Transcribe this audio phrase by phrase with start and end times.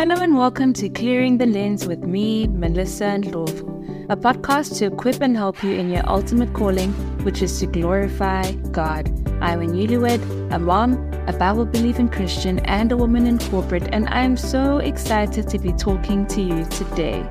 [0.00, 3.60] Hello and welcome to Clearing the Lens with me, Melissa and Love,
[4.08, 6.90] a podcast to equip and help you in your ultimate calling,
[7.22, 9.08] which is to glorify God.
[9.42, 10.94] I'm a newlywed, a mom,
[11.26, 15.58] a Bible believing Christian, and a woman in corporate, and I am so excited to
[15.58, 17.22] be talking to you today.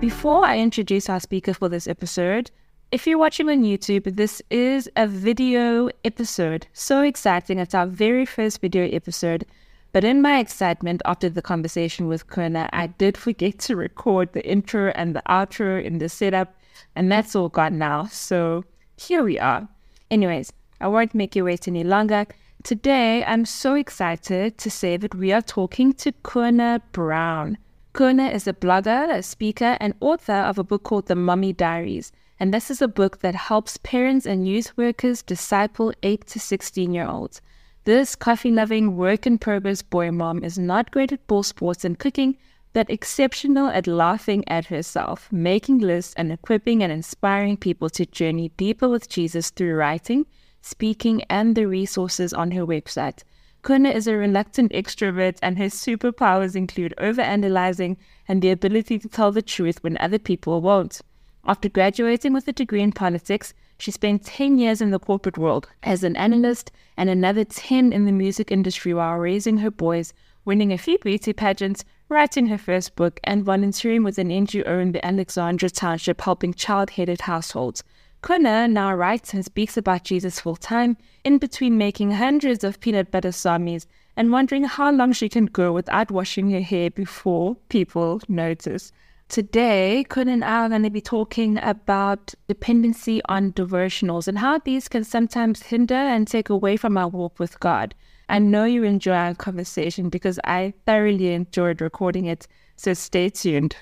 [0.00, 2.50] Before I introduce our speaker for this episode,
[2.92, 6.66] if you're watching on YouTube, this is a video episode.
[6.72, 7.58] So exciting.
[7.58, 9.44] It's our very first video episode.
[9.92, 14.46] But in my excitement after the conversation with Kona, I did forget to record the
[14.46, 16.54] intro and the outro in the setup,
[16.94, 18.04] and that's all gone now.
[18.06, 18.64] So
[18.96, 19.68] here we are.
[20.10, 22.26] Anyways, I won't make you wait any longer.
[22.62, 27.58] Today, I'm so excited to say that we are talking to Kona Brown.
[27.92, 32.12] Kona is a blogger, a speaker, and author of a book called The Mommy Diaries.
[32.38, 36.92] And this is a book that helps parents and youth workers disciple 8 to 16
[36.92, 37.40] year olds.
[37.86, 41.96] This coffee loving, work in progress boy mom is not great at ball sports and
[41.96, 42.36] cooking,
[42.72, 48.48] but exceptional at laughing at herself, making lists, and equipping and inspiring people to journey
[48.56, 50.26] deeper with Jesus through writing,
[50.62, 53.22] speaking, and the resources on her website.
[53.62, 59.30] Kona is a reluctant extrovert, and her superpowers include overanalyzing and the ability to tell
[59.30, 61.02] the truth when other people won't.
[61.48, 65.68] After graduating with a degree in politics, she spent 10 years in the corporate world
[65.84, 70.12] as an analyst and another 10 in the music industry while raising her boys,
[70.44, 74.90] winning a few beauty pageants, writing her first book, and volunteering with an NGO in
[74.90, 77.84] the Alexandra Township helping child headed households.
[78.22, 83.12] Kona now writes and speaks about Jesus full time, in between making hundreds of peanut
[83.12, 83.86] butter sarmies
[84.16, 88.90] and wondering how long she can go without washing her hair before people notice.
[89.28, 94.58] Today, Kona and I are going to be talking about dependency on devotionals and how
[94.58, 97.94] these can sometimes hinder and take away from our walk with God.
[98.28, 103.76] I know you enjoy our conversation because I thoroughly enjoyed recording it, so stay tuned.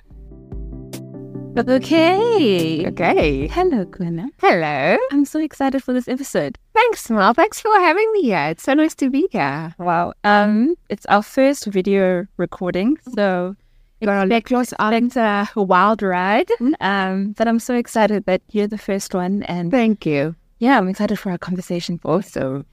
[1.57, 2.87] Okay.
[2.89, 3.47] Okay.
[3.49, 4.31] Hello, Glenna.
[4.41, 4.97] Hello.
[5.13, 6.59] I'm so excited for this episode.
[6.73, 7.35] Thanks, Mel.
[7.35, 8.47] Thanks for having me here.
[8.49, 9.75] It's so nice to be here.
[9.79, 10.15] Wow.
[10.25, 13.55] Um, it's our first video recording, so
[14.01, 16.51] Expect on a wild ride.
[16.81, 20.35] um, but I'm so excited that you're the first one, and Thank you.
[20.59, 21.99] yeah, I'm excited for our conversation.
[22.05, 22.65] Also,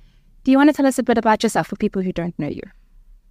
[0.43, 2.47] Do you want to tell us a bit about yourself for people who don't know
[2.49, 2.63] you?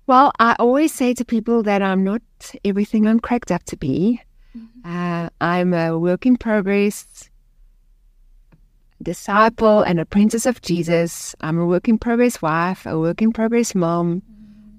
[0.06, 2.22] well, I always say to people that I'm not
[2.64, 4.20] everything I'm cracked up to be.
[4.84, 7.30] Uh, I'm a work in progress
[9.02, 11.34] disciple and apprentice of Jesus.
[11.40, 14.22] I'm a work in progress wife, a work in progress mom.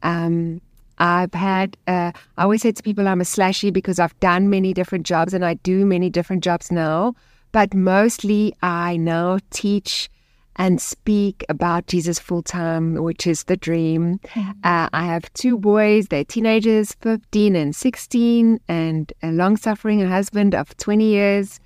[0.04, 0.62] Um,
[1.02, 4.72] I've had, uh, I always say to people, I'm a slashy because I've done many
[4.72, 7.16] different jobs and I do many different jobs now.
[7.52, 10.12] But mostly I now teach
[10.58, 14.20] and speak about Jesus full time, which is the dream.
[14.64, 20.54] Uh, I have two boys, they're teenagers, 15 and 16, and a long suffering husband
[20.54, 21.60] of 20 years.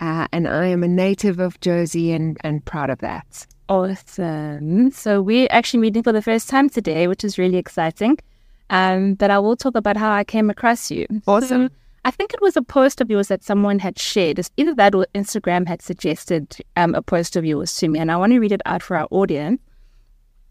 [0.00, 3.46] Uh, and I am a native of Jersey and, and proud of that.
[3.70, 4.90] Awesome.
[4.90, 8.18] So we're actually meeting for the first time today, which is really exciting.
[8.72, 11.06] Um, but I will talk about how I came across you.
[11.26, 11.68] Awesome.
[11.68, 11.74] So
[12.06, 14.38] I think it was a post of yours that someone had shared.
[14.38, 18.10] It's either that or Instagram had suggested um, a post of yours to me, and
[18.10, 19.60] I want to read it out for our audience.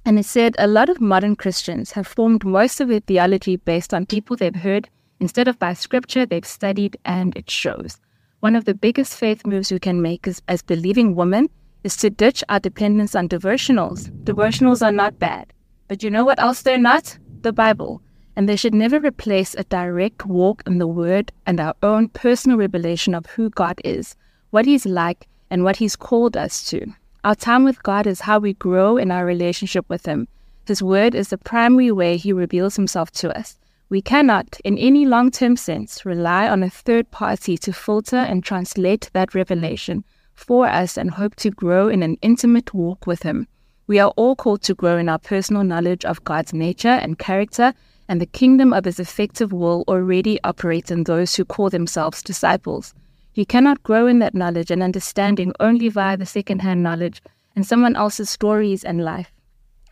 [0.05, 3.93] And it said, A lot of modern Christians have formed most of their theology based
[3.93, 4.87] on people they've heard
[5.19, 7.97] instead of by scripture they've studied, and it shows.
[8.41, 11.49] One of the biggest faith moves we can make as, as believing women
[11.83, 14.11] is to ditch our dependence on devotionals.
[14.23, 15.51] Devotionals are not bad.
[15.87, 17.17] But you know what else they're not?
[17.41, 18.01] The Bible.
[18.35, 22.57] And they should never replace a direct walk in the Word and our own personal
[22.57, 24.15] revelation of who God is,
[24.51, 26.85] what He's like, and what He's called us to.
[27.23, 30.27] Our time with God is how we grow in our relationship with Him.
[30.65, 33.59] His Word is the primary way He reveals Himself to us.
[33.89, 38.41] We cannot, in any long term sense, rely on a third party to filter and
[38.41, 43.47] translate that revelation for us and hope to grow in an intimate walk with Him.
[43.87, 47.73] We are all called to grow in our personal knowledge of God's nature and character,
[48.11, 52.93] and the kingdom of His effective will already operates in those who call themselves disciples.
[53.35, 57.21] You cannot grow in that knowledge and understanding only via the second-hand knowledge
[57.55, 59.31] and someone else's stories and life.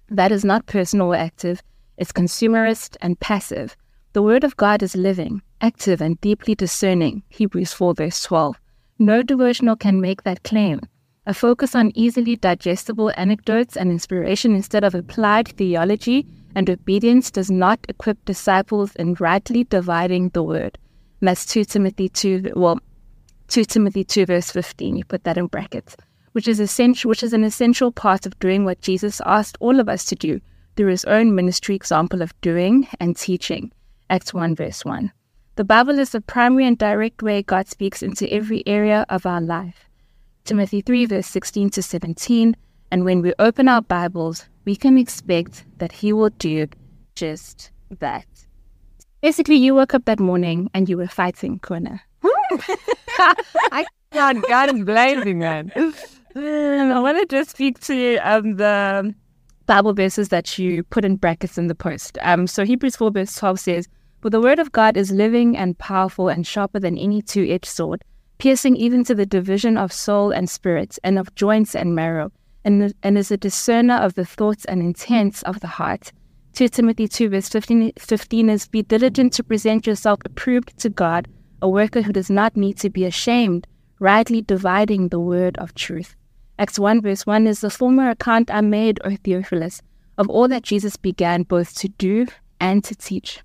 [0.09, 1.63] That is not personal or active,
[1.95, 3.77] it's consumerist and passive.
[4.11, 7.23] The Word of God is living, active, and deeply discerning.
[7.29, 8.59] Hebrews 4, verse 12.
[8.99, 10.81] No devotional can make that claim.
[11.25, 17.51] A focus on easily digestible anecdotes and inspiration instead of applied theology and obedience does
[17.51, 20.77] not equip disciples in rightly dividing the word.
[21.21, 22.79] And that's 2 Timothy 2, well,
[23.49, 25.95] 2 Timothy 2 verse 15, you put that in brackets,
[26.33, 29.89] which is essential, which is an essential part of doing what Jesus asked all of
[29.89, 30.39] us to do
[30.75, 33.71] through his own ministry example of doing and teaching.
[34.09, 35.11] Acts 1, verse 1.
[35.55, 39.41] The Bible is the primary and direct way God speaks into every area of our
[39.41, 39.89] life.
[40.45, 42.55] Timothy 3, verse 16 to 17.
[42.91, 46.67] And when we open our Bibles, we can expect that He will do
[47.15, 48.27] just that.
[49.19, 51.99] Basically, you woke up that morning and you were fighting Kona.
[53.71, 55.71] I can't, can't blame you, man.
[56.35, 59.15] I want to just speak to um, the
[59.65, 62.19] Bible verses that you put in brackets in the post.
[62.21, 63.87] Um, so Hebrews 4 verse 12 says,
[64.21, 68.03] For the word of God is living and powerful and sharper than any two-edged sword,
[68.37, 72.31] piercing even to the division of soul and spirit and of joints and marrow,
[72.65, 76.11] and, and is a discerner of the thoughts and intents of the heart.
[76.53, 81.27] 2 Timothy 2 verse 15, 15 is, Be diligent to present yourself approved to God,
[81.61, 83.67] a worker who does not need to be ashamed,
[83.99, 86.15] rightly dividing the word of truth.
[86.57, 89.81] Acts 1 verse 1 is the former account I made, O Theophilus,
[90.17, 92.27] of all that Jesus began both to do
[92.59, 93.41] and to teach.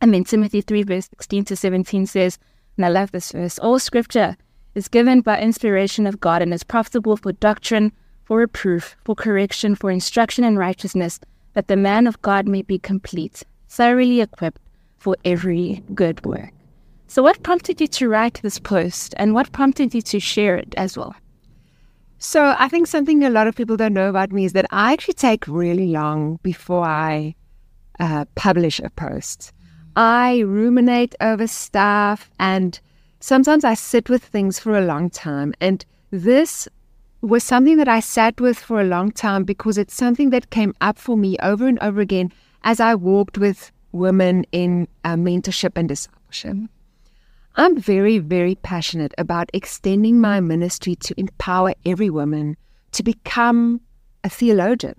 [0.00, 2.38] And then Timothy 3 verse 16 to 17 says,
[2.78, 4.36] and I love this verse, all scripture
[4.76, 7.92] is given by inspiration of God and is profitable for doctrine,
[8.28, 11.18] for reproof, for correction, for instruction in righteousness,
[11.54, 14.60] that the man of God may be complete, thoroughly equipped
[14.98, 16.52] for every good work.
[17.06, 20.74] So, what prompted you to write this post and what prompted you to share it
[20.76, 21.16] as well?
[22.18, 24.92] So I think something a lot of people don't know about me is that I
[24.92, 27.34] actually take really long before I
[27.98, 29.52] uh, publish a post.
[29.96, 32.78] I ruminate over stuff and
[33.20, 35.54] sometimes I sit with things for a long time.
[35.60, 36.68] And this
[37.20, 40.74] was something that I sat with for a long time because it's something that came
[40.80, 42.32] up for me over and over again
[42.62, 46.56] as I walked with women in uh, mentorship and discipleship.
[47.56, 52.56] I'm very, very passionate about extending my ministry to empower every woman
[52.92, 53.80] to become
[54.22, 54.94] a theologian,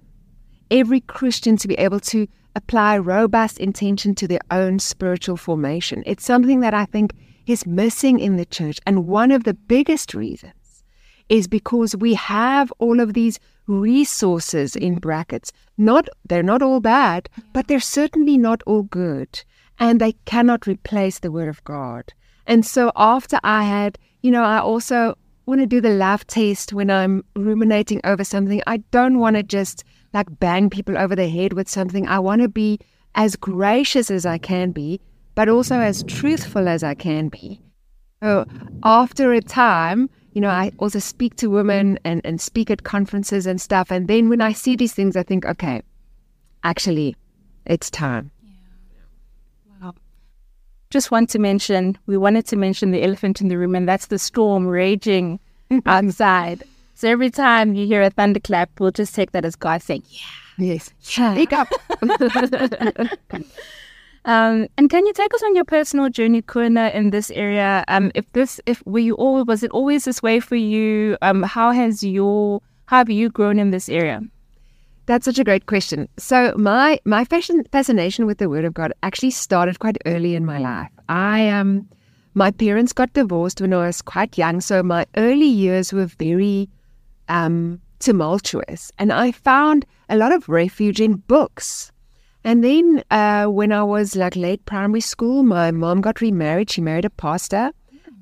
[0.70, 6.04] every Christian to be able to apply robust intention to their own spiritual formation.
[6.06, 7.14] It's something that I think
[7.48, 8.80] is missing in the church.
[8.86, 10.54] And one of the biggest reasons
[11.30, 15.52] is because we have all of these resources in brackets.
[15.78, 19.44] Not they're not all bad, but they're certainly not all good.
[19.80, 22.12] And they cannot replace the word of God.
[22.48, 26.74] And so after I had, you know, I also want to do the laugh test
[26.74, 28.62] when I'm ruminating over something.
[28.68, 29.84] I don't want to just
[30.14, 32.08] like bang people over the head with something.
[32.08, 32.80] I want to be
[33.16, 35.00] as gracious as I can be,
[35.36, 37.62] but also as truthful as I can be.
[38.22, 38.46] So
[38.84, 43.46] after a time, you know, I also speak to women and, and speak at conferences
[43.46, 43.92] and stuff.
[43.92, 45.82] And then when I see these things, I think, okay,
[46.64, 47.16] actually,
[47.66, 48.32] it's time
[49.82, 49.92] Yeah.
[50.90, 54.08] just want to mention, we wanted to mention the elephant in the room, and that's
[54.08, 55.40] the storm raging
[55.70, 55.88] mm-hmm.
[55.88, 56.64] outside.
[56.96, 60.66] So every time you hear a thunderclap, we'll just take that as God saying, "Yeah,
[60.66, 61.70] yes, speak up."
[64.26, 67.84] um, and can you take us on your personal journey, Kona, in this area?
[67.88, 71.18] Um, if this, if were you all, was it always this way for you?
[71.22, 74.22] Um, how has your, how have you grown in this area?
[75.10, 76.08] That's such a great question.
[76.18, 80.46] So my my fashion, fascination with the Word of God actually started quite early in
[80.46, 80.92] my life.
[81.10, 81.90] I um
[82.36, 86.70] my parents got divorced when I was quite young, so my early years were very
[87.28, 91.92] um tumultuous, and I found a lot of refuge in books.
[92.44, 96.70] And then uh, when I was like late primary school, my mom got remarried.
[96.70, 97.72] She married a pastor,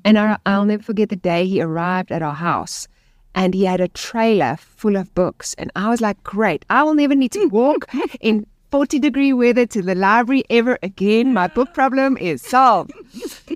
[0.04, 2.88] and I, I'll never forget the day he arrived at our house
[3.34, 5.54] and he had a trailer full of books.
[5.58, 7.86] And I was like, great, I will never need to walk
[8.20, 11.32] in 40 degree weather to the library ever again.
[11.32, 12.92] My book problem is solved.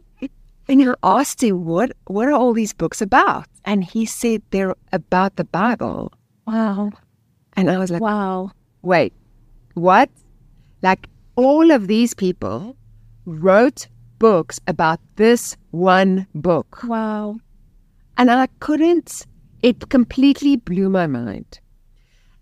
[0.69, 3.47] and I asked him, what, what are all these books about?
[3.65, 6.13] And he said they're about the Bible.
[6.47, 6.93] Wow.
[7.55, 8.53] And I was like, wow.
[8.83, 9.13] Wait,
[9.75, 10.11] what?
[10.83, 12.77] Like all of these people
[13.25, 13.87] wrote
[14.19, 16.81] books about this one book.
[16.85, 17.39] Wow.
[18.17, 19.27] And I couldn't
[19.63, 21.61] it completely blew my mind.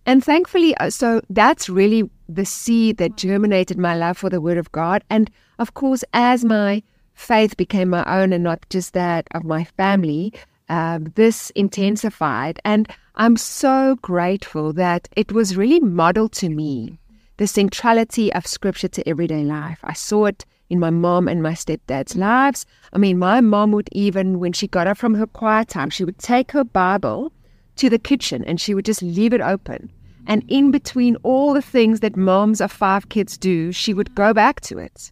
[0.07, 4.57] And thankfully, uh, so that's really the seed that germinated my love for the Word
[4.57, 5.05] of God.
[5.11, 6.83] And of course, as my
[7.15, 10.33] faith became my own and not just that of my family,
[10.71, 12.59] um, this intensified.
[12.65, 16.99] And I'm so grateful that it was really modeled to me
[17.41, 19.79] the centrality of Scripture to everyday life.
[19.83, 22.67] I saw it in my mom and my stepdad's lives.
[22.93, 26.05] I mean, my mom would even, when she got up from her quiet time, she
[26.05, 27.33] would take her Bible
[27.77, 29.91] to the kitchen and she would just leave it open.
[30.27, 34.35] And in between all the things that moms of five kids do, she would go
[34.35, 35.11] back to it.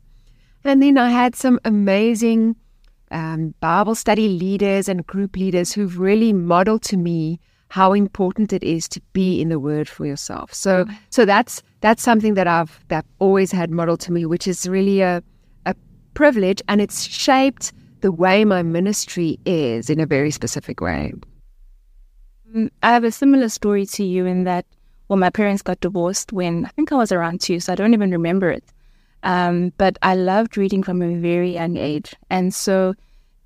[0.65, 2.57] And then I had some amazing
[3.11, 8.63] um, Bible study leaders and group leaders who've really modeled to me how important it
[8.63, 10.53] is to be in the Word for yourself.
[10.53, 14.69] So, so that's that's something that I've that always had modeled to me, which is
[14.69, 15.23] really a
[15.67, 15.75] a
[16.15, 21.13] privilege and it's shaped the way my ministry is in a very specific way.
[22.55, 24.65] Mm, I have a similar story to you in that,
[25.09, 27.95] well, my parents got divorced when I think I was around two, so I don't
[27.95, 28.65] even remember it.
[29.23, 32.15] Um, but I loved reading from a very young age.
[32.31, 32.95] And so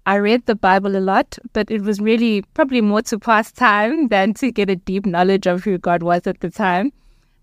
[0.04, 4.08] I read the Bible a lot, but it was really probably more to pass time
[4.08, 6.92] than to get a deep knowledge of who God was at the time.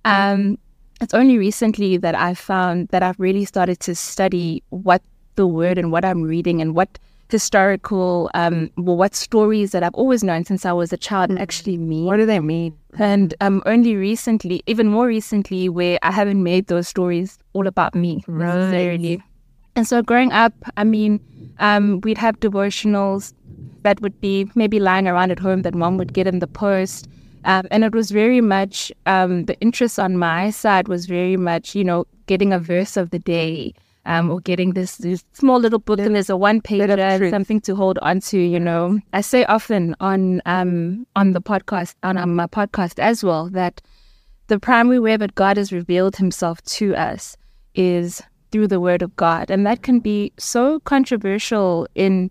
[0.05, 0.57] Um,
[1.01, 5.01] it's only recently that I found that I've really started to study what
[5.35, 9.93] the word and what I'm reading and what historical, um, well, what stories that I've
[9.93, 11.39] always known since I was a child mm.
[11.39, 12.05] actually mean.
[12.05, 12.75] What do they mean?
[12.97, 17.95] And um, only recently, even more recently, where I haven't made those stories all about
[17.95, 18.55] me right.
[18.55, 19.23] necessarily.
[19.75, 21.19] And so growing up, I mean,
[21.59, 23.33] um, we'd have devotionals
[23.83, 27.07] that would be maybe lying around at home that mom would get in the post.
[27.49, 31.73] Um, and it was very much um, the interest on my side was very much,
[31.73, 33.73] you know, getting a verse of the day
[34.05, 37.75] um, or getting this, this, small little book and there's a one pager, something to
[37.75, 38.37] hold on to.
[38.37, 43.23] You know, I say often on um, on the podcast on, on my podcast as
[43.23, 43.81] well that
[44.45, 47.35] the primary way that God has revealed Himself to us
[47.73, 52.29] is through the Word of God, and that can be so controversial in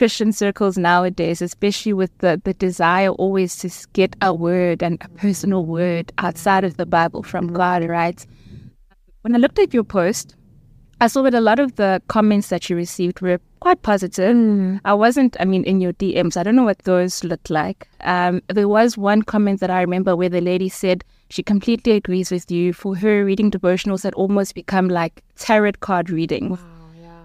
[0.00, 5.08] Christian circles nowadays, especially with the, the desire always to get a word and a
[5.10, 7.48] personal word outside of the Bible from.
[7.52, 8.26] God, right?
[9.20, 10.36] When I looked at your post,
[11.02, 14.34] I saw that a lot of the comments that you received were quite positive.
[14.34, 14.80] Mm.
[14.86, 17.86] I wasn't, I mean, in your DMs, I don't know what those looked like.
[18.00, 22.30] Um, there was one comment that I remember where the lady said she completely agrees
[22.30, 22.72] with you.
[22.72, 26.52] For her, reading devotionals had almost become like tarot card reading.
[26.52, 26.58] Wow.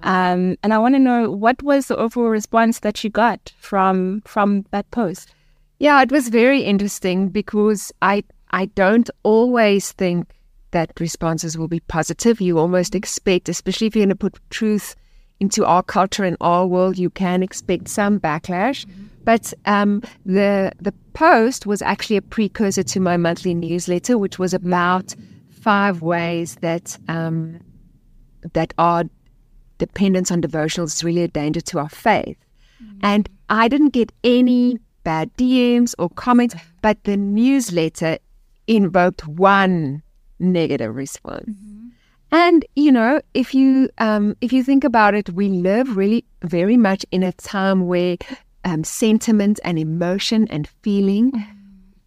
[0.06, 4.22] Um, and I want to know what was the overall response that you got from
[4.26, 5.34] from that post.
[5.80, 10.32] Yeah, it was very interesting because I I don't always think
[10.72, 12.40] that responses will be positive.
[12.40, 14.96] You almost expect, especially if you're going to put truth
[15.40, 18.86] into our culture and our world, you can expect some backlash.
[18.86, 19.06] Mm-hmm.
[19.24, 24.54] But um, the the post was actually a precursor to my monthly newsletter, which was
[24.54, 25.16] about
[25.50, 27.60] five ways that um,
[28.54, 29.06] that are
[29.78, 32.38] dependence on devotionals is really a danger to our faith.
[32.84, 33.00] Mm-hmm.
[33.04, 38.18] And I didn't get any bad DMs or comments, but the newsletter
[38.68, 40.02] invoked one
[40.40, 41.50] negative response.
[41.50, 41.88] Mm-hmm.
[42.32, 46.76] And you know, if you um, if you think about it, we live really very
[46.76, 48.18] much in a time where
[48.66, 51.52] um, sentiment and emotion and feeling mm-hmm.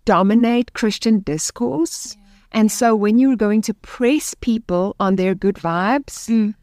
[0.05, 2.15] dominate Christian discourse.
[2.15, 2.25] Yeah.
[2.51, 6.55] And so, when you're going to press people on their good vibes, mm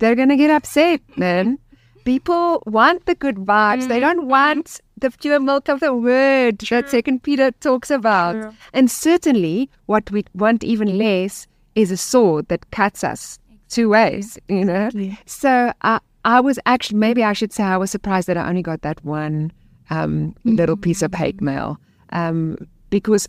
[0.00, 1.58] they're going to get upset, man.
[2.04, 3.88] People want the good vibes.
[3.88, 6.80] They don't want the pure milk of the word True.
[6.80, 8.32] that Second Peter talks about.
[8.32, 8.54] True.
[8.72, 13.38] And certainly, what we want even less is a sword that cuts us
[13.68, 14.38] two ways.
[14.48, 14.90] You know.
[15.26, 18.62] So I, I was actually maybe I should say I was surprised that I only
[18.62, 19.52] got that one
[19.90, 21.78] um, little piece of hate mail
[22.10, 22.56] um,
[22.88, 23.26] because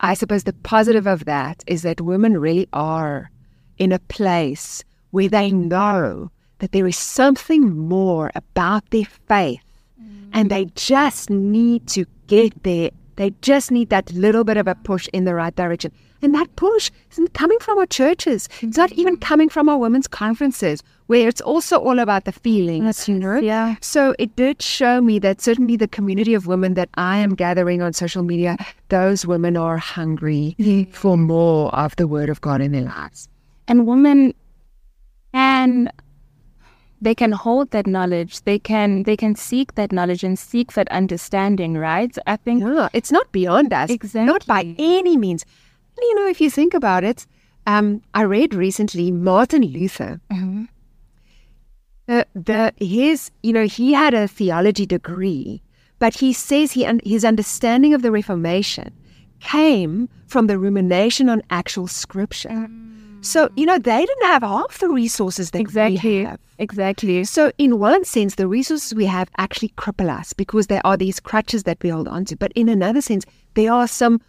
[0.00, 3.30] I suppose the positive of that is that women really are
[3.78, 9.60] in a place where they know that there is something more about their faith
[10.02, 10.30] mm.
[10.32, 12.90] and they just need to get there.
[13.16, 15.92] They just need that little bit of a push in the right direction.
[16.22, 18.48] And that push isn't coming from our churches.
[18.60, 19.20] It's not even mm.
[19.20, 22.84] coming from our women's conferences, where it's also all about the feelings.
[22.84, 23.36] That's you know.
[23.36, 23.76] Yeah.
[23.80, 27.82] So it did show me that certainly the community of women that I am gathering
[27.82, 28.56] on social media,
[28.88, 30.84] those women are hungry yeah.
[30.90, 33.28] for more of the word of God in their lives.
[33.68, 34.32] And women
[35.36, 35.92] and
[37.00, 38.42] they can hold that knowledge.
[38.42, 42.16] They can they can seek that knowledge and seek that understanding right?
[42.26, 44.26] I think yeah, it's not beyond us exactly.
[44.26, 45.44] not by any means.
[45.98, 47.26] You know if you think about it
[47.66, 50.20] um, i read recently martin luther.
[50.32, 50.64] Mm-hmm.
[52.06, 55.62] the, the his you know he had a theology degree
[55.98, 58.92] but he says he his understanding of the reformation
[59.40, 62.48] came from the rumination on actual scripture.
[62.48, 62.95] Mm
[63.26, 66.18] so, you know, they didn't have half the resources that exactly.
[66.18, 66.40] we have.
[66.58, 67.24] Exactly.
[67.24, 71.20] So, in one sense, the resources we have actually cripple us because there are these
[71.20, 72.36] crutches that we hold on to.
[72.36, 74.20] But in another sense, there are some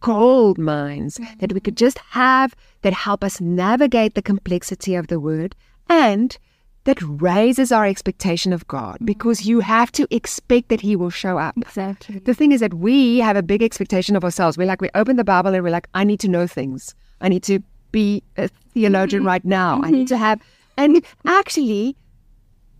[0.00, 5.18] gold mines that we could just have that help us navigate the complexity of the
[5.18, 5.56] word
[5.88, 6.36] and
[6.84, 11.38] that raises our expectation of God because you have to expect that He will show
[11.38, 11.56] up.
[11.56, 12.18] Exactly.
[12.18, 14.58] The thing is that we have a big expectation of ourselves.
[14.58, 16.94] We're like, we open the Bible and we're like, I need to know things.
[17.20, 17.60] I need to
[17.94, 19.28] be a theologian mm-hmm.
[19.28, 19.80] right now.
[19.82, 20.40] I need to have,
[20.76, 21.96] and actually,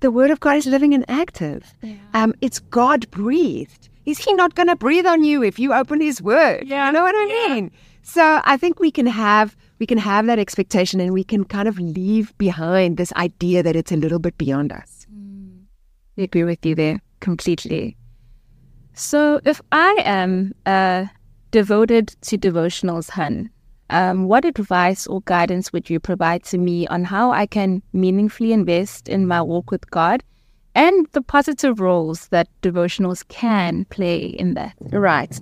[0.00, 1.72] the Word of God is living and active.
[1.82, 1.94] Yeah.
[2.14, 3.88] Um, it's God breathed.
[4.06, 6.66] Is He not going to breathe on you if you open His Word?
[6.66, 6.86] Yeah.
[6.86, 7.70] You know what I mean?
[8.02, 11.68] So I think we can have we can have that expectation and we can kind
[11.68, 15.06] of leave behind this idea that it's a little bit beyond us.
[16.18, 17.96] I agree with you there completely.
[18.92, 21.10] So, if I am a
[21.50, 23.50] devoted to devotionals, Hun,
[23.90, 28.52] um, what advice or guidance would you provide to me on how I can meaningfully
[28.52, 30.22] invest in my walk with God
[30.74, 34.74] and the positive roles that devotionals can play in that?
[34.80, 35.38] Right.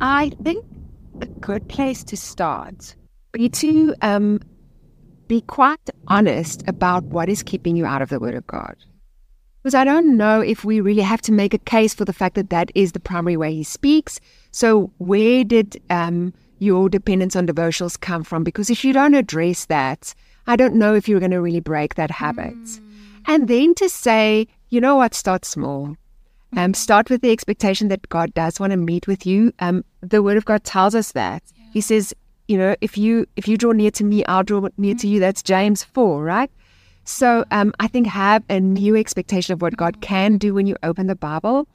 [0.00, 0.64] I think
[1.20, 2.94] a good place to start
[3.32, 4.40] be to um,
[5.28, 8.76] be quite honest about what is keeping you out of the Word of God.
[9.62, 12.34] Because I don't know if we really have to make a case for the fact
[12.34, 14.18] that that is the primary way He speaks.
[14.50, 18.44] So, where did um, your dependence on devotionals come from?
[18.44, 20.14] Because if you don't address that,
[20.46, 22.54] I don't know if you're going to really break that habit.
[22.54, 22.80] Mm.
[23.26, 25.96] And then to say, you know what, start small.
[26.56, 29.52] Um, start with the expectation that God does want to meet with you.
[29.60, 31.42] Um, the Word of God tells us that.
[31.54, 31.64] Yeah.
[31.72, 32.14] He says,
[32.48, 35.20] you know, if you if you draw near to me, I'll draw near to you.
[35.20, 36.50] That's James four, right?
[37.04, 40.76] So um, I think have a new expectation of what God can do when you
[40.82, 41.68] open the Bible.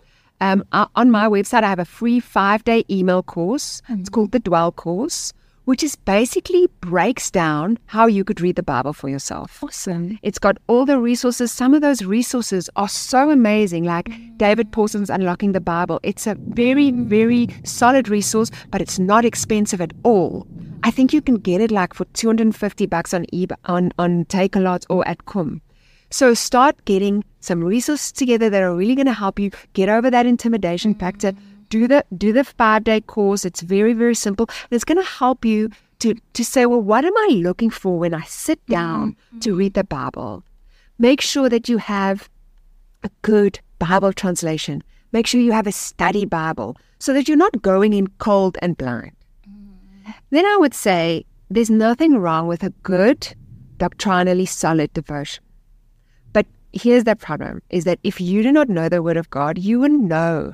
[0.46, 0.64] Um,
[0.96, 3.82] on my website, I have a free five day email course.
[3.90, 5.34] It's called the Dwell Course
[5.66, 9.64] which is basically breaks down how you could read the Bible for yourself.
[9.64, 10.18] Awesome.
[10.22, 11.52] It's got all the resources.
[11.52, 16.00] Some of those resources are so amazing, like David Pawson's Unlocking the Bible.
[16.04, 20.48] It's a very, very solid resource, but it's not expensive at all.
[20.84, 24.86] I think you can get it like for 250 bucks on eBay, on, on Takealot
[24.88, 25.62] or at Kum.
[26.10, 30.10] So start getting some resources together that are really going to help you get over
[30.10, 31.34] that intimidation factor
[31.70, 33.46] do the do the five day course.
[33.46, 34.50] It's very very simple.
[34.72, 35.70] It's going to help you
[36.00, 38.74] to to say, well, what am I looking for when I sit mm-hmm.
[38.74, 39.40] down mm-hmm.
[39.40, 40.44] to read the Bible?
[40.98, 42.30] Make sure that you have
[43.04, 44.84] a good Bible translation.
[45.12, 48.78] Make sure you have a study Bible so that you're not going in cold and
[48.78, 49.12] blind.
[49.48, 50.12] Mm-hmm.
[50.30, 53.36] Then I would say there's nothing wrong with a good,
[53.78, 55.45] doctrinally solid devotion.
[56.75, 59.79] Here's the problem is that if you do not know the Word of God, you
[59.79, 60.53] will know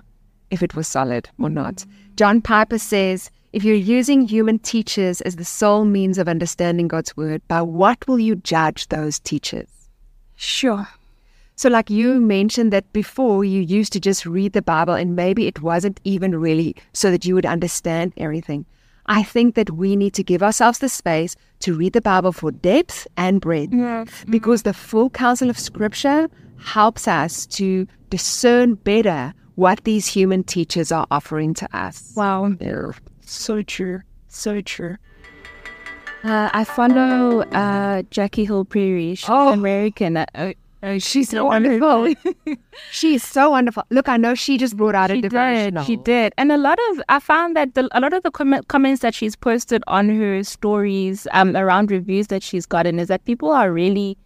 [0.52, 1.84] if it was solid or not.
[2.16, 7.18] John Piper says, if you're using human teachers as the sole means of understanding God's
[7.18, 9.68] word, by what will you judge those teachers?
[10.36, 10.88] Sure.
[11.56, 15.48] So, like you mentioned that before, you used to just read the Bible and maybe
[15.48, 18.66] it wasn't even really so that you would understand everything.
[19.12, 22.50] I think that we need to give ourselves the space to read the Bible for
[22.50, 24.24] depth and breadth yes.
[24.30, 30.94] because the full counsel of Scripture helps us to discern better what these human teachers
[30.94, 32.14] are offering to us.
[32.16, 32.54] Wow.
[32.58, 34.00] They're so true.
[34.30, 34.96] So true.
[36.24, 39.16] Uh, I follow uh, Jackie Hill Perry.
[39.16, 39.52] She's oh.
[39.52, 40.16] American.
[40.16, 42.14] Uh, uh, she's so wonderful.
[42.92, 43.84] she is so wonderful.
[43.92, 45.84] Look, I know she just brought out she a devotional.
[45.84, 48.32] Did, she did, and a lot of I found that the, a lot of the
[48.32, 53.10] com- comments that she's posted on her stories um, around reviews that she's gotten is
[53.10, 54.18] that people are really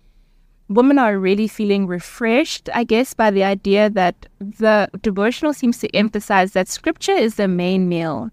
[0.68, 5.96] women are really feeling refreshed, I guess, by the idea that the devotional seems to
[5.96, 8.32] emphasize that scripture is the main meal.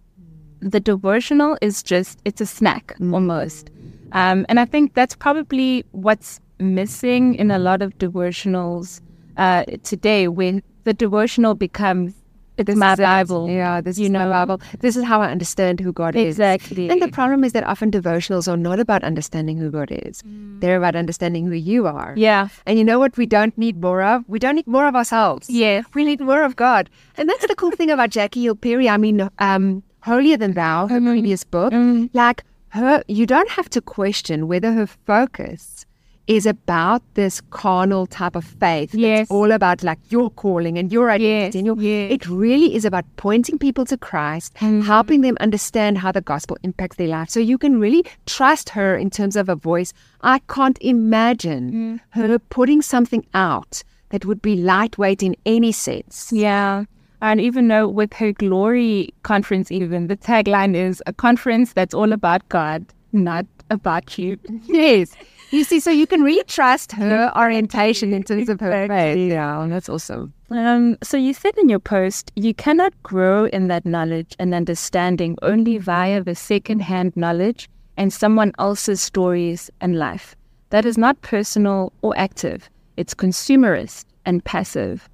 [0.61, 3.13] The devotional is just, it's a snack mm.
[3.13, 3.71] almost.
[4.13, 9.01] Um, and I think that's probably what's missing in a lot of devotionals
[9.37, 12.15] uh, today, when the devotional becomes
[12.57, 13.49] this my Bible.
[13.49, 14.61] Yeah, this you is know, my Bible.
[14.81, 16.29] This is how I understand who God exactly.
[16.29, 16.39] is.
[16.39, 16.91] Exactly.
[16.91, 20.23] And the problem is that often devotionals are not about understanding who God is.
[20.23, 20.61] Mm.
[20.61, 22.15] They're about understanding who you are.
[22.17, 22.49] Yeah.
[22.67, 24.25] And you know what we don't need more of?
[24.29, 25.49] We don't need more of ourselves.
[25.49, 25.83] Yeah.
[25.95, 26.91] We need more of God.
[27.17, 28.89] And that's the cool thing about Jackie Hill Perry.
[28.89, 31.07] I mean, um, Holier Than Thou, her mm.
[31.07, 32.11] previous book, mm.
[32.13, 35.87] like her, you don't have to question whether her focus
[36.27, 38.95] is about this carnal type of faith.
[38.95, 39.23] Yes.
[39.23, 41.29] It's all about like your calling and your identity.
[41.29, 41.55] Yes.
[41.55, 42.13] And yes.
[42.13, 44.83] It really is about pointing people to Christ, mm-hmm.
[44.83, 47.29] helping them understand how the gospel impacts their life.
[47.31, 49.93] So you can really trust her in terms of a voice.
[50.21, 52.01] I can't imagine mm.
[52.11, 56.31] her putting something out that would be lightweight in any sense.
[56.33, 56.85] Yeah.
[57.21, 62.13] And even though with her glory conference, even the tagline is a conference that's all
[62.13, 64.39] about God, not about you.
[64.65, 65.13] yes.
[65.53, 69.31] You see, so you can really trust her orientation in terms of her faith.
[69.31, 70.33] Yeah, that's awesome.
[70.49, 75.37] Um, so you said in your post, you cannot grow in that knowledge and understanding
[75.43, 80.35] only via the second-hand knowledge and someone else's stories and life.
[80.71, 82.71] That is not personal or active.
[82.97, 85.07] It's consumerist and passive.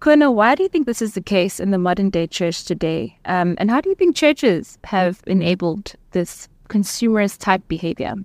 [0.00, 3.16] Kona, why do you think this is the case in the modern day church today?
[3.26, 8.16] Um, and how do you think churches have enabled this consumerist type behavior?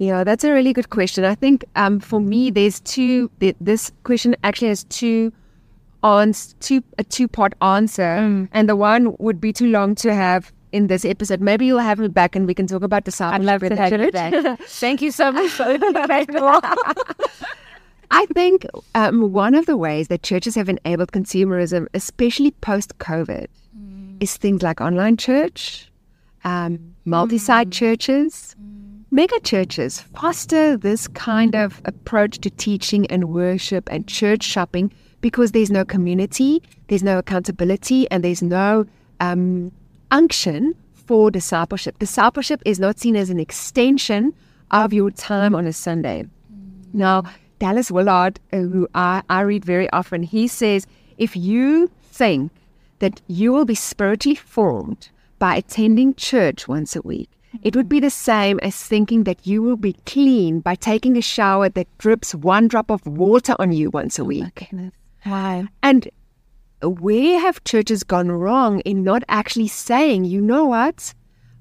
[0.00, 1.26] Yeah, that's a really good question.
[1.26, 3.30] I think um, for me, there's two.
[3.38, 5.30] This question actually has two
[6.02, 8.48] on two a two part answer, mm.
[8.52, 11.42] and the one would be too long to have in this episode.
[11.42, 13.42] Maybe you'll have me back and we can talk about discipleship.
[13.42, 14.58] I'd love to the have you back.
[14.62, 16.62] Thank you so much for the
[18.10, 23.48] I think um, one of the ways that churches have enabled consumerism, especially post COVID,
[24.20, 25.92] is things like online church,
[26.42, 28.79] um, multi site churches, mega
[29.42, 35.70] churches foster this kind of approach to teaching and worship and church shopping because there's
[35.70, 38.86] no community, there's no accountability, and there's no
[39.20, 39.72] um,
[40.10, 41.98] unction for discipleship.
[41.98, 44.32] Discipleship is not seen as an extension
[44.70, 46.24] of your time on a Sunday.
[46.92, 47.24] Now,
[47.58, 50.86] Dallas Willard, uh, who I, I read very often, he says
[51.18, 52.52] if you think
[53.00, 57.28] that you will be spiritually formed by attending church once a week,
[57.62, 61.22] it would be the same as thinking that you will be clean by taking a
[61.22, 64.68] shower that drips one drop of water on you once a week.
[65.24, 65.68] Why?
[65.82, 66.08] And
[66.82, 71.14] where have churches gone wrong in not actually saying, you know what?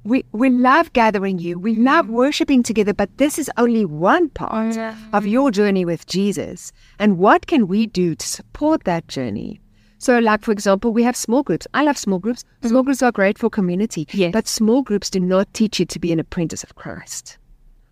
[0.06, 2.12] We, we love gathering you, we love mm.
[2.12, 4.78] worshiping together, but this is only one part
[5.12, 6.72] of your journey with Jesus.
[7.00, 9.60] And what can we do to support that journey?
[10.00, 11.68] So, like for example, we have small groups.
[11.74, 12.44] I love small groups.
[12.64, 14.32] Small groups are great for community, Yes.
[14.34, 17.38] but small groups do not teach you to be an apprentice of Christ.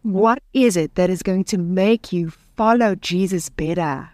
[0.04, 4.10] What is it that is going to make you follow Jesus better?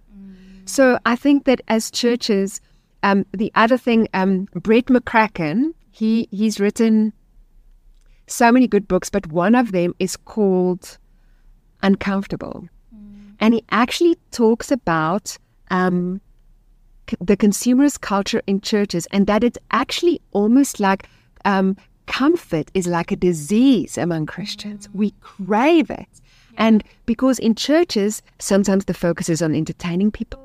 [0.66, 2.62] So I think that as churches,
[3.04, 7.14] um, the other thing, um, Brett McCracken, he he's written
[8.26, 10.98] so many good books, but one of them is called
[11.84, 12.68] Uncomfortable,
[13.40, 15.38] and he actually talks about
[15.70, 16.22] um,
[17.20, 21.08] the consumerist culture in churches, and that it's actually almost like
[21.46, 21.76] um,
[22.08, 24.90] comfort is like a disease among Christians.
[24.94, 26.08] We crave it.
[26.58, 30.40] And because in churches, sometimes the focus is on entertaining people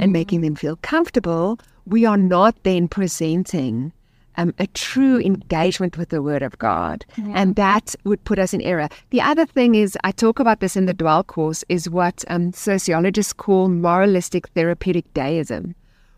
[0.00, 3.92] and making them feel comfortable, we are not then presenting
[4.36, 7.04] um, a true engagement with the Word of God.
[7.34, 8.88] And that would put us in error.
[9.10, 12.52] The other thing is, I talk about this in the Dwell course, is what um,
[12.52, 15.74] sociologists call moralistic therapeutic deism,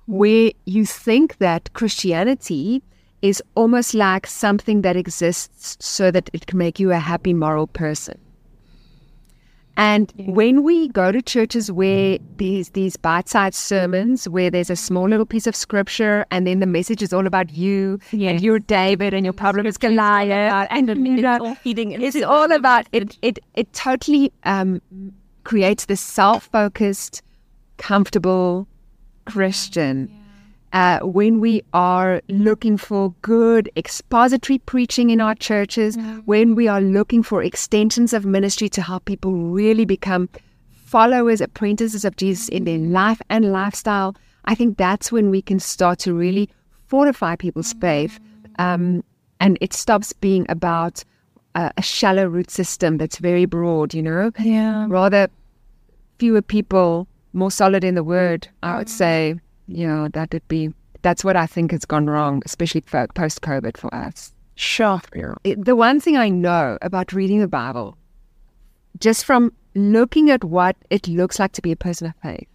[0.06, 2.82] where you think that Christianity
[3.22, 7.66] is almost like something that exists so that it can make you a happy moral
[7.66, 8.18] person.
[9.76, 15.08] And when we go to churches where these these bite-sized sermons, where there's a small
[15.08, 18.32] little piece of scripture, and then the message is all about you Yes.
[18.32, 22.52] and you're David and your problem is Goliath, and you know, all feeding it's all
[22.52, 23.18] about it.
[23.22, 24.80] It it totally um,
[25.42, 27.20] creates this self-focused,
[27.78, 28.68] comfortable
[29.26, 30.10] Christian.
[30.72, 36.80] Uh, when we are looking for good expository preaching in our churches, when we are
[36.80, 40.28] looking for extensions of ministry to help people really become
[40.72, 45.60] followers, apprentices of Jesus in their life and lifestyle, I think that's when we can
[45.60, 46.50] start to really
[46.86, 48.18] fortify people's faith.
[48.58, 49.04] Um,
[49.40, 51.04] and it stops being about
[51.54, 54.32] a, a shallow root system that's very broad, you know?
[54.38, 54.86] Yeah.
[54.88, 55.28] Rather,
[56.18, 59.34] fewer people, more solid in the word, I would say,
[59.66, 63.76] you know, that would be, that's what I think has gone wrong, especially post COVID
[63.76, 64.32] for us.
[64.56, 65.00] Sure.
[65.44, 67.96] It- the one thing I know about reading the Bible,
[69.00, 72.46] just from looking at what it looks like to be a person of faith,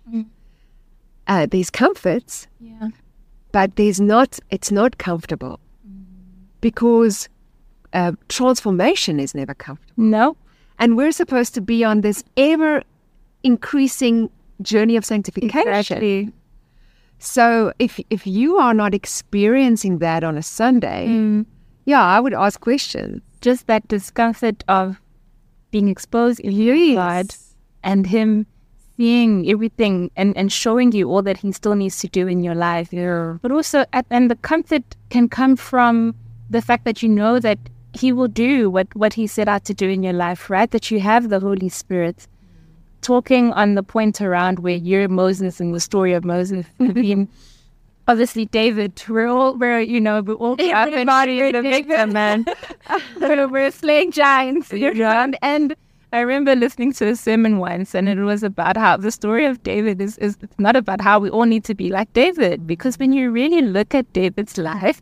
[1.27, 2.89] uh, there's comforts, Yeah.
[3.51, 5.59] but there's not, it's not comfortable
[6.61, 7.27] because
[7.93, 9.93] uh, transformation is never comfortable.
[10.03, 10.37] No.
[10.79, 12.83] And we're supposed to be on this ever
[13.43, 14.29] increasing
[14.61, 15.67] journey of sanctification.
[15.67, 16.31] Exactly.
[17.19, 21.45] So if if you are not experiencing that on a Sunday, mm.
[21.85, 23.21] yeah, I would ask questions.
[23.41, 24.99] Just that discomfort of
[25.71, 26.95] being exposed in Yes.
[26.95, 27.35] God
[27.83, 28.45] and Him
[28.97, 32.55] seeing everything and, and showing you all that He still needs to do in your
[32.55, 32.91] life.
[32.91, 33.37] Yeah.
[33.41, 36.15] But also, at, and the comfort can come from
[36.49, 37.59] the fact that you know that
[37.93, 40.69] He will do what, what He set out to do in your life, right?
[40.71, 42.27] That you have the Holy Spirit.
[43.09, 46.67] Talking on the point around where you're Moses in the story of Moses.
[46.79, 47.27] I mean,
[48.07, 52.45] obviously, David, we're all, we're, you know, we're all everybody is a victim, man.
[53.19, 54.71] we're, we're slaying giants?
[54.71, 55.75] And, and
[56.13, 59.63] I remember listening to a sermon once, and it was about how the story of
[59.63, 63.11] David is, is not about how we all need to be like David, because when
[63.11, 65.01] you really look at David's life,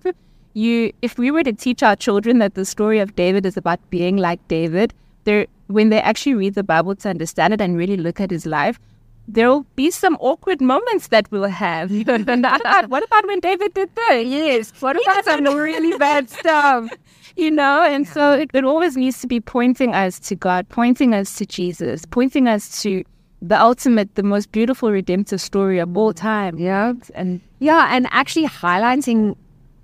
[0.54, 3.82] you if we were to teach our children that the story of David is about
[3.89, 4.93] being like David,
[5.26, 8.45] there when they actually read the Bible to understand it and really look at his
[8.45, 8.80] life,
[9.27, 11.91] there'll be some awkward moments that we'll have.
[12.89, 14.27] what about when David did this?
[14.27, 14.71] Yes.
[14.80, 16.89] What about some really bad stuff?
[17.36, 21.13] You know, and so it, it always needs to be pointing us to God, pointing
[21.13, 23.03] us to Jesus, pointing us to
[23.41, 26.58] the ultimate, the most beautiful redemptive story of all time.
[26.58, 26.93] Yeah.
[27.13, 29.36] And Yeah, and actually highlighting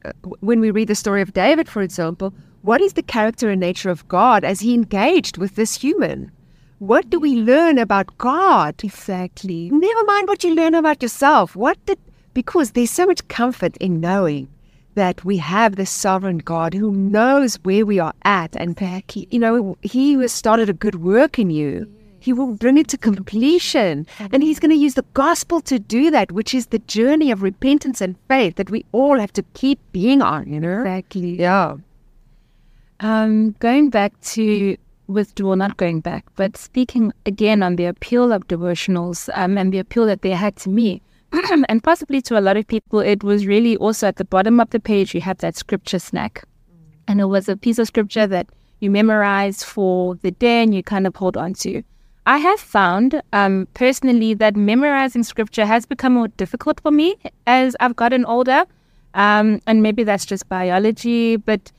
[0.06, 2.34] uh, when we read the story of David, for example,
[2.64, 6.32] what is the character and nature of God as he engaged with this human?
[6.80, 8.76] What do we learn about God?
[8.84, 9.70] Exactly.
[9.72, 11.56] Never mind what you learn about yourself.
[11.56, 12.00] What did
[12.34, 14.48] because there's so much comfort in knowing
[14.96, 18.80] that we have the sovereign God who knows where we are at and
[19.30, 22.88] you know he who has started a good work in you he will bring it
[22.88, 26.80] to completion and he's going to use the gospel to do that which is the
[26.80, 30.80] journey of repentance and faith that we all have to keep being on you know
[30.82, 31.40] Exactly.
[31.40, 31.76] yeah
[33.04, 38.32] Um, going back to with well, not going back, but speaking again on the appeal
[38.32, 41.02] of devotionals um, and the appeal that they had to me,
[41.68, 44.70] and possibly to a lot of people, it was really also at the bottom of
[44.70, 46.46] the page you have that scripture snack,
[47.06, 48.48] and it was a piece of scripture that
[48.80, 51.84] you memorize for the day and you kind of hold on to.
[52.26, 57.76] I have found um, personally that memorizing scripture has become more difficult for me as
[57.82, 58.64] I've gotten older,
[59.14, 61.70] um, and maybe that's just biology, but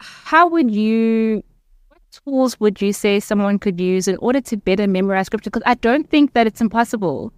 [0.00, 1.42] how would you
[1.88, 5.62] what tools would you say someone could use in order to better memorize scripture because
[5.66, 7.32] i don't think that it's impossible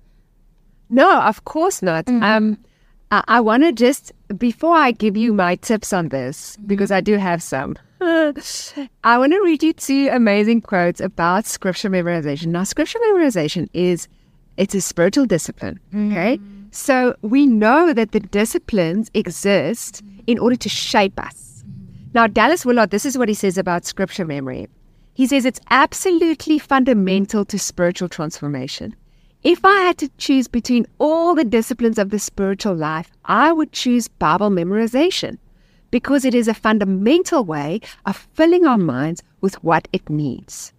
[0.88, 2.22] no of course not Mhm.
[2.22, 2.58] um
[3.10, 7.00] i, I want to just before i give you my tips on this because i
[7.00, 7.76] do have some
[9.04, 12.46] I want to read you two amazing quotes about scripture memorization.
[12.46, 14.08] Now, scripture memorization is
[14.56, 15.78] it's a spiritual discipline.
[15.94, 21.49] Okay, so we know that the disciplines exist in order to shape us.
[22.12, 24.68] Now, Dallas Willard, this is what he says about scripture memory.
[25.14, 28.96] He says it's absolutely fundamental to spiritual transformation.
[29.42, 33.72] If I had to choose between all the disciplines of the spiritual life, I would
[33.72, 35.38] choose Bible memorization
[35.90, 40.72] because it is a fundamental way of filling our minds with what it needs.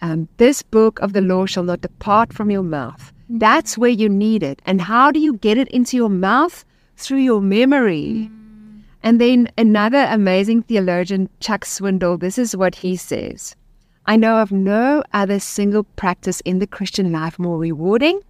[0.00, 3.12] Um, this book of the law shall not depart from your mouth.
[3.28, 4.62] That's where you need it.
[4.64, 6.64] And how do you get it into your mouth?
[6.96, 8.30] Through your memory.
[9.02, 13.54] And then another amazing theologian, Chuck Swindoll, this is what he says
[14.06, 18.20] I know of no other single practice in the Christian life more rewarding,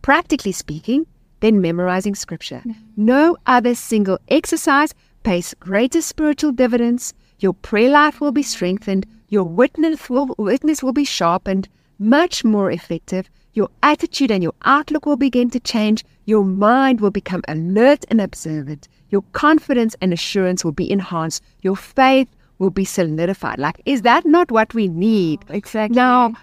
[0.00, 1.06] practically speaking,
[1.40, 2.62] than memorizing scripture.
[2.96, 7.12] No other single exercise pays greater spiritual dividends.
[7.40, 9.06] Your prayer life will be strengthened.
[9.28, 13.28] Your witness will, witness will be sharpened, much more effective.
[13.54, 16.04] Your attitude and your outlook will begin to change.
[16.26, 18.88] Your mind will become alert and observant.
[19.10, 21.42] Your confidence and assurance will be enhanced.
[21.62, 23.58] Your faith will be solidified.
[23.58, 25.44] Like, is that not what we need?
[25.48, 26.34] exactly Now,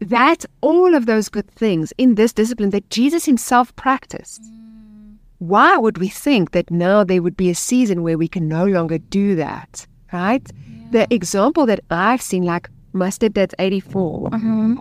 [0.00, 4.42] that's all of those good things in this discipline that Jesus himself practiced.
[5.38, 8.66] Why would we think that now there would be a season where we can no
[8.66, 9.86] longer do that?
[10.12, 10.46] Right?
[10.90, 14.78] The example that I've seen, like my stepdad's 84, mm-hmm.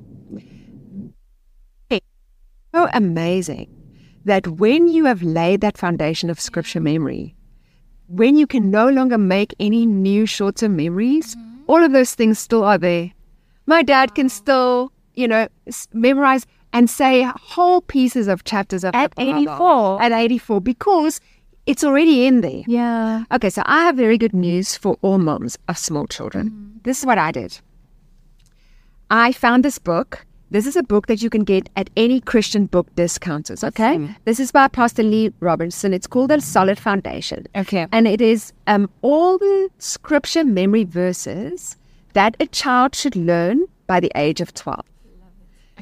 [2.73, 3.67] So amazing
[4.25, 7.35] that when you have laid that foundation of scripture memory,
[8.07, 11.63] when you can no longer make any new short term memories, mm-hmm.
[11.67, 13.11] all of those things still are there.
[13.65, 18.93] My dad can still, you know, s- memorize and say whole pieces of chapters of
[18.95, 20.01] At 84?
[20.01, 21.19] At 84, because
[21.65, 22.63] it's already in there.
[22.67, 26.49] yeah Okay, so I have very good news for all moms of small children.
[26.49, 26.77] Mm-hmm.
[26.83, 27.59] This is what I did.
[29.11, 30.25] I found this book.
[30.51, 33.91] This is a book that you can get at any Christian book discounters, okay?
[33.91, 34.15] Awesome.
[34.25, 35.93] This is by Pastor Lee Robinson.
[35.93, 37.45] It's called A Solid Foundation.
[37.55, 41.77] okay And it is um, all the scripture memory verses
[42.13, 44.83] that a child should learn by the age of 12.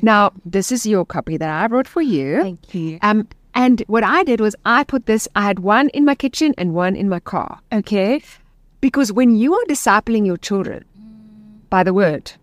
[0.01, 2.41] Now, this is your copy that I brought for you.
[2.43, 6.03] thank you Um, and what I did was I put this, I had one in
[6.05, 7.59] my kitchen and one in my car.
[7.71, 8.21] okay
[8.81, 10.83] Because when you are discipling your children
[11.69, 12.33] by the word,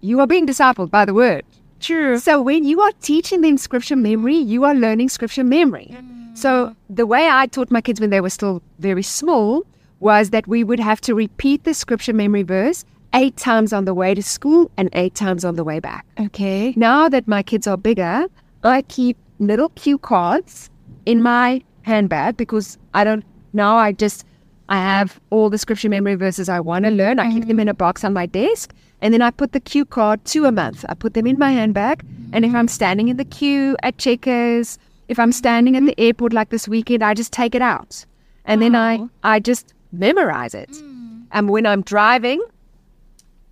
[0.00, 1.44] you are being discipled by the word.
[1.80, 5.90] true So when you are teaching them scripture memory, you are learning scripture memory.
[5.92, 6.36] Mm.
[6.36, 9.64] So the way I taught my kids when they were still very small
[10.00, 12.84] was that we would have to repeat the scripture memory verse
[13.14, 16.06] eight times on the way to school and eight times on the way back.
[16.20, 18.26] okay Now that my kids are bigger,
[18.62, 20.70] I keep little cue cards
[21.06, 24.24] in my handbag because I don't now I just
[24.68, 27.18] I have all the scripture memory verses I want to learn.
[27.18, 27.62] I keep them mm.
[27.62, 30.52] in a box on my desk and then I put the cue card two a
[30.52, 30.84] month.
[30.88, 34.78] I put them in my handbag and if I'm standing in the queue at Checkers,
[35.08, 38.04] if I'm standing at the airport like this weekend, I just take it out.
[38.44, 40.70] And then I I just memorize it.
[40.70, 41.22] Hmm.
[41.32, 42.42] And when I'm driving,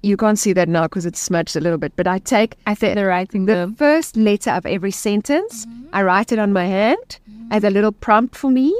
[0.03, 2.75] you can't see that now because it's smudged a little bit, but I take i
[2.75, 5.67] think the writing the the first letter of every sentence.
[5.67, 5.89] Mm-hmm.
[5.93, 7.19] I write it on my hand
[7.51, 8.75] as a little prompt for me,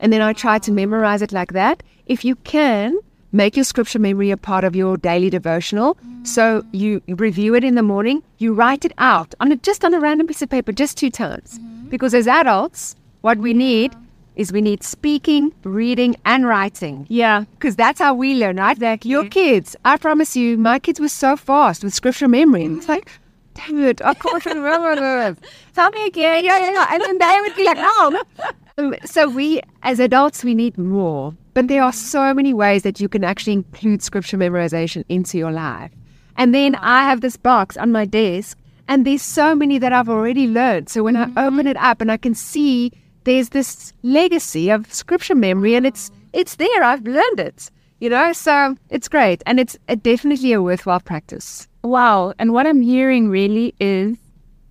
[0.00, 1.82] and then I try to memorize it like that.
[2.06, 2.98] If you can,
[3.32, 5.96] make your scripture memory a part of your daily devotional.
[6.22, 9.94] So you review it in the morning, you write it out on a, just on
[9.94, 11.58] a random piece of paper, just two times.
[11.88, 13.94] Because as adults, what we need
[14.36, 17.06] is we need speaking, reading, and writing.
[17.10, 17.44] Yeah.
[17.52, 18.76] Because that's how we learn, right?
[18.76, 19.10] Exactly.
[19.10, 22.64] Your kids, I promise you, my kids were so fast with scripture memory.
[22.64, 23.10] It's like,
[23.54, 25.36] damn it, I can't remember.
[25.74, 26.44] Tell me again.
[26.44, 26.86] Yeah, yeah, yeah.
[26.92, 28.22] And then they would be like, oh.
[28.78, 31.34] Um, So we, as adults, we need more.
[31.54, 35.52] But there are so many ways that you can actually include scripture memorization into your
[35.52, 35.90] life.
[36.36, 40.08] And then I have this box on my desk, and there's so many that I've
[40.08, 40.88] already learned.
[40.88, 41.38] So when I mm-hmm.
[41.38, 42.90] open it up and I can see
[43.24, 46.82] there's this legacy of scripture memory, and it's it's there.
[46.82, 48.32] I've learned it, you know.
[48.32, 51.68] So it's great, and it's a, definitely a worthwhile practice.
[51.84, 52.32] Wow.
[52.38, 54.16] And what I'm hearing really is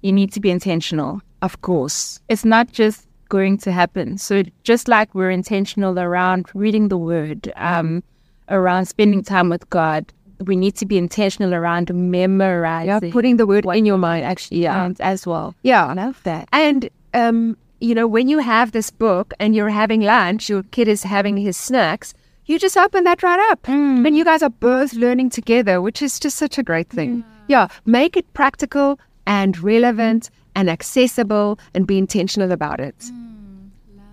[0.01, 1.21] you need to be intentional.
[1.41, 4.17] Of course, It's not just going to happen.
[4.17, 8.03] So just like we're intentional around reading the word, um,
[8.49, 10.03] around spending time with God,
[10.49, 13.07] we need to be intentional around memorizing.
[13.07, 14.25] yeah, putting the word in your mind.
[14.25, 15.55] Actually, yeah, as well.
[15.63, 15.85] yeah.
[15.87, 16.49] I love that.
[16.51, 20.87] And um, you know, when you have this book and you're having lunch, your kid
[20.87, 22.13] is having his snacks,
[22.45, 23.67] you just open that right up.
[23.69, 27.23] And you guys are both learning together, which is just such a great thing.
[27.47, 32.95] Yeah, make it practical and relevant and accessible and be intentional about it.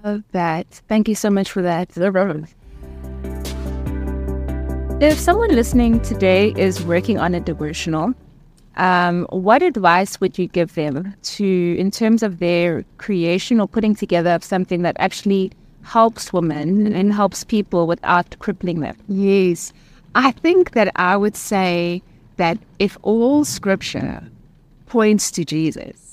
[0.04, 0.66] Love that.
[0.88, 1.90] Thank you so much for that.
[5.00, 8.14] If someone listening today is working on a devotional,
[8.76, 13.94] um, what advice would you give them to, in terms of their creation or putting
[13.94, 18.96] together of something that actually helps women and helps people without crippling them?
[19.08, 19.72] Yes.
[20.14, 22.02] I think that I would say
[22.36, 24.22] that if all scripture
[24.86, 26.07] points to Jesus,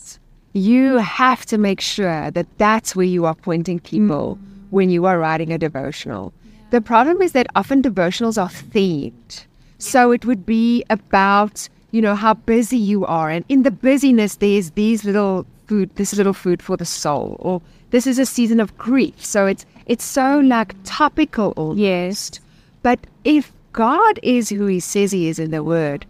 [0.56, 4.40] you have to make sure that that's where you are pointing people
[4.70, 6.34] when you are writing a devotional.
[6.72, 9.46] The problem is that often devotionals are themed.
[9.80, 13.30] So it would be about, you know, how busy you are.
[13.30, 17.62] And in the busyness, there's these little food, this little food for the soul, or
[17.92, 19.24] this is a season of grief.
[19.24, 21.80] So it's it's so like topical almost.
[21.80, 22.40] Yes.
[22.82, 26.06] But if God is who He says He is in the Word,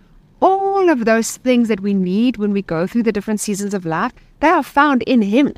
[0.85, 3.85] all of those things that we need when we go through the different seasons of
[3.85, 5.53] life, they are found in Him.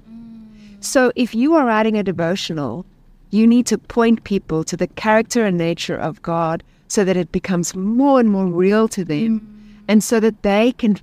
[0.80, 2.86] So if you are writing a devotional,
[3.32, 7.32] you need to point people to the character and nature of God so that it
[7.34, 10.98] becomes more and more real to them and so that they can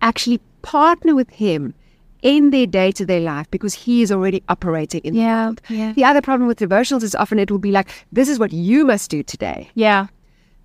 [0.00, 1.74] actually partner with Him
[2.22, 5.44] in their day to day life because He is already operating in the Yeah.
[5.44, 5.60] world.
[5.68, 5.92] Yeah.
[5.92, 8.86] The other problem with devotionals is often it will be like, this is what you
[8.86, 9.68] must do today.
[9.74, 10.06] Yeah.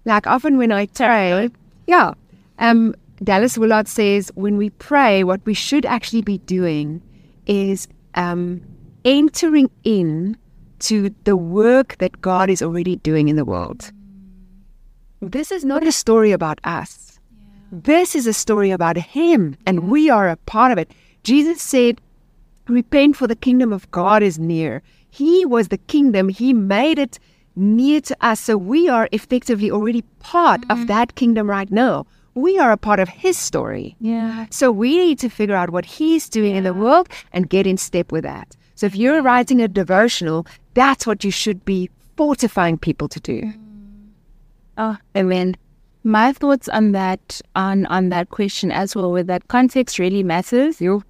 [0.05, 1.49] Like often when I pray,
[1.87, 2.13] yeah.
[2.59, 2.93] Um,
[3.23, 7.01] Dallas Willard says when we pray, what we should actually be doing
[7.45, 8.61] is um,
[9.05, 10.37] entering in
[10.79, 13.91] to the work that God is already doing in the world.
[15.21, 17.19] This is not a story about us.
[17.71, 20.91] This is a story about Him, and we are a part of it.
[21.23, 22.01] Jesus said,
[22.67, 24.81] Repent, for the kingdom of God is near.
[25.11, 27.19] He was the kingdom, He made it
[27.55, 28.39] near to us.
[28.39, 32.07] So we are effectively already part of that kingdom right now.
[32.33, 33.95] We are a part of His story.
[33.99, 34.45] Yeah.
[34.49, 37.77] So we need to figure out what He's doing in the world and get in
[37.77, 38.55] step with that.
[38.75, 43.53] So if you're writing a devotional, that's what you should be fortifying people to do.
[44.77, 45.55] Oh, amen.
[46.03, 50.81] My thoughts on that on on that question as well, with that context really matters.
[50.81, 51.03] You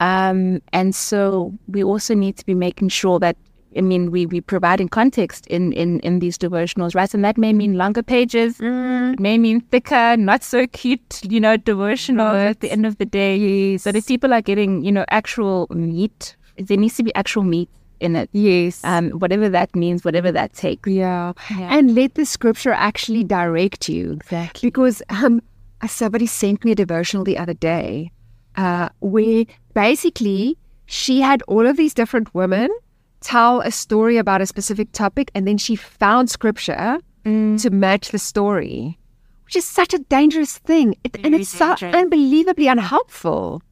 [0.00, 3.36] Um, and so we also need to be making sure that
[3.76, 7.12] I mean we we providing context in in in these devotionals, right?
[7.12, 11.56] And that may mean longer pages, it may mean thicker, not so cute, you know,
[11.56, 13.76] devotionals at the end of the day.
[13.76, 16.36] So if people are getting you know actual meat.
[16.60, 18.28] There needs to be actual meat in it.
[18.32, 18.82] Yes.
[18.84, 20.88] Um, whatever that means, whatever that takes.
[20.88, 21.32] Yeah.
[21.50, 21.76] Yeah.
[21.76, 24.12] And let the scripture actually direct you.
[24.14, 24.68] Exactly.
[24.68, 25.40] Because um,
[25.86, 28.10] somebody sent me a devotional the other day
[28.56, 32.68] uh, where basically she had all of these different women
[33.20, 38.18] tell a story about a specific topic and then she found scripture to match the
[38.18, 38.98] story,
[39.44, 40.94] which is such a dangerous thing.
[41.04, 43.62] It, and it's so unbelievably unhelpful.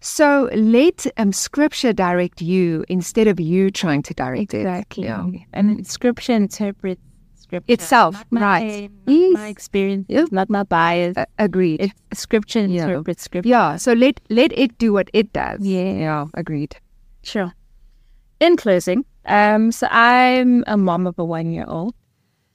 [0.00, 5.02] So let um, scripture direct you instead of you trying to direct Exactly.
[5.02, 5.06] it.
[5.06, 5.26] Yeah.
[5.52, 7.00] And scripture interprets
[7.34, 7.72] scripture.
[7.72, 8.90] Itself, Not my, right.
[9.06, 9.34] Not Yes.
[9.34, 10.28] my experience, Yep.
[10.30, 11.16] not my bias.
[11.38, 11.80] Agreed.
[12.12, 12.84] It's scripture Yeah.
[12.86, 13.48] interprets scripture.
[13.48, 13.76] yeah.
[13.76, 15.66] So let let it do what it does.
[15.66, 15.92] Yeah.
[15.94, 16.26] Yeah.
[16.34, 16.76] Agreed.
[17.24, 17.52] Sure.
[18.40, 21.94] In closing, um, so I'm a mom of a one year old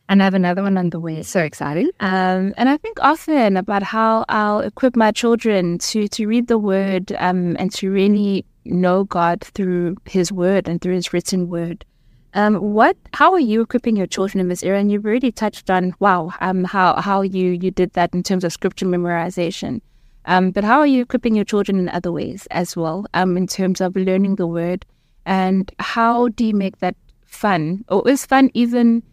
[0.09, 1.23] and I have another one on the way.
[1.23, 1.89] So exciting.
[1.99, 6.57] Um, and I think often about how I'll equip my children to to read the
[6.57, 11.85] word um, and to really know God through His word and through His written word.
[12.33, 12.97] Um, what?
[13.13, 14.79] How are you equipping your children in this era?
[14.79, 18.43] And you've already touched on wow, um, how how you you did that in terms
[18.43, 19.81] of scripture memorization.
[20.25, 23.05] Um, but how are you equipping your children in other ways as well?
[23.13, 24.85] Um, in terms of learning the word
[25.25, 26.95] And how do you make that
[27.25, 27.85] fun?
[27.87, 29.03] Or is fun even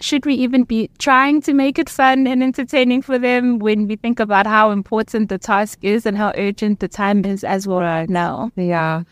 [0.00, 3.96] should we even be trying to make it fun and entertaining for them when we
[3.96, 7.80] think about how important the task is and how urgent the time is as well
[7.80, 8.50] right now?
[8.56, 9.04] Yeah.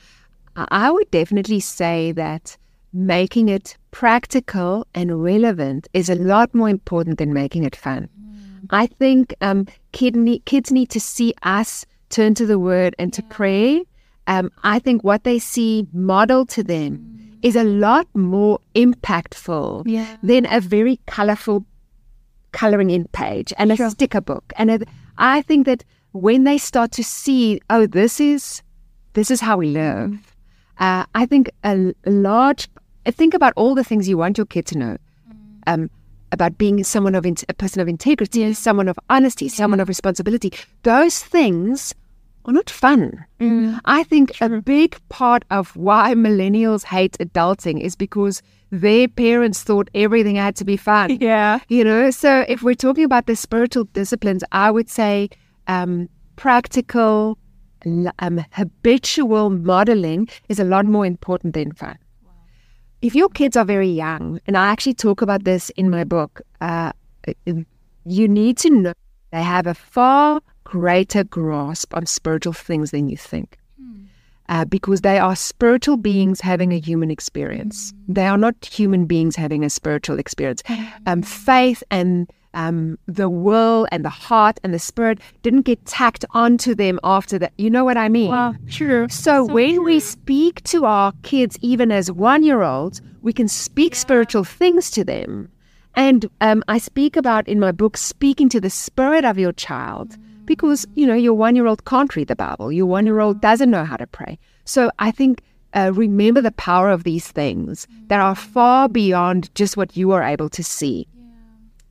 [0.56, 2.56] I would definitely say that
[2.92, 8.08] making it practical and relevant is a lot more important than making it fun.
[8.20, 8.66] Mm.
[8.70, 13.12] I think um, kid need, kids need to see us turn to the word and
[13.12, 13.28] to yeah.
[13.30, 13.84] pray.
[14.26, 20.16] Um, I think what they see modeled to them is a lot more impactful yeah.
[20.22, 21.64] than a very colorful
[22.52, 23.86] coloring in page and sure.
[23.86, 24.52] a sticker book.
[24.56, 24.80] And a,
[25.18, 28.62] I think that when they start to see, oh, this is
[29.14, 30.10] this is how we live.
[30.10, 30.18] Mm.
[30.78, 32.68] Uh, I think a, a, large.
[33.06, 34.96] Think about all the things you want your kid to know.
[35.28, 35.36] Mm.
[35.66, 35.90] Um,
[36.32, 38.52] about being someone of in, a person of integrity, yeah.
[38.52, 39.50] someone of honesty, yeah.
[39.50, 40.52] someone of responsibility.
[40.84, 41.92] Those things
[42.45, 43.24] are not fun.
[43.38, 43.80] Mm.
[43.84, 44.59] I think True.
[44.59, 50.57] a big part of why millennials hate adulting is because their parents thought everything had
[50.57, 51.11] to be fun.
[51.20, 51.61] Yeah.
[51.68, 55.28] You know, so if we're talking about the spiritual disciplines, I would say
[55.66, 57.36] um, practical,
[58.18, 61.99] um, habitual modeling is a lot more important than fun.
[62.24, 62.32] Wow.
[63.03, 66.41] If your kids are very young, and I actually talk about this in my book,
[66.61, 66.93] uh,
[68.05, 68.93] you need to know
[69.30, 73.58] they have a far greater grasp on spiritual things than you think.
[73.76, 74.02] Hmm.
[74.48, 77.92] Uh, because they are spiritual beings having a human experience.
[77.92, 78.14] Mm.
[78.14, 80.62] They are not human beings having a spiritual experience.
[81.06, 86.24] Um, faith and um, the will and the heart and the spirit didn't get tacked
[86.30, 87.52] onto them after that.
[87.58, 88.30] You know what I mean?
[88.30, 89.08] Wow, true.
[89.08, 89.84] So, so when true.
[89.84, 94.00] we speak to our kids, even as one year olds, we can speak yeah.
[94.00, 95.48] spiritual things to them.
[95.96, 100.10] And um, I speak about in my book speaking to the spirit of your child.
[100.10, 103.20] Mm because, you know, your one year old can't read the Bible, your one year
[103.20, 103.41] old mm.
[103.41, 104.38] doesn't know how to pray.
[104.64, 105.43] So I think
[105.74, 108.38] uh, remember the power of these things that are mm.
[108.38, 111.07] far beyond just what you are able to see.
[111.14, 111.24] Yeah.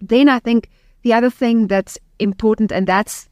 [0.02, 0.70] Then I think
[1.04, 3.30] the other thing that's important, and that's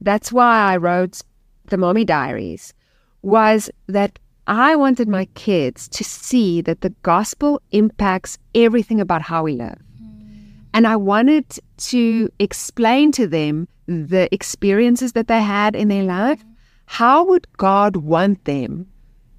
[0.00, 1.22] that's why I wrote
[1.66, 2.74] the Mommy Diaries,
[3.22, 9.42] was that I wanted my kids to see that the gospel impacts everything about how
[9.42, 9.80] we live.
[10.00, 10.52] Mm.
[10.74, 16.44] And I wanted to explain to them the experiences that they had in their life.
[16.86, 18.86] How would God want them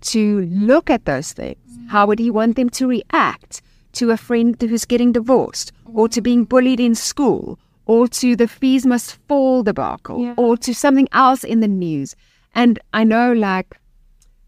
[0.02, 1.58] to look at those things?
[1.88, 3.62] How would He want them to react
[3.94, 8.48] to a friend who's getting divorced, or to being bullied in school, or to the
[8.48, 10.34] fees must fall debacle, yeah.
[10.38, 12.16] or to something else in the news?
[12.54, 13.78] And I know, like,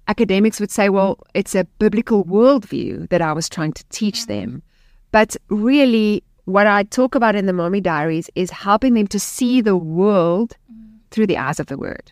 [0.08, 4.62] academics would say, well, it's a biblical worldview that I was trying to teach them.
[5.12, 9.62] But really, what I talk about in the Mommy Diaries is helping them to see
[9.62, 10.98] the world mm.
[11.12, 12.12] through the eyes of the Word.